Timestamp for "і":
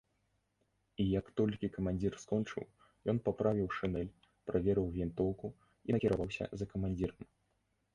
1.03-1.05, 5.87-5.89